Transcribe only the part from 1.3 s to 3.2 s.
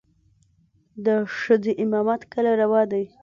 ښځې امامت کله روا دى.